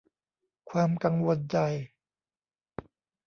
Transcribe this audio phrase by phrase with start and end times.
[0.69, 1.57] ความกังวลใจ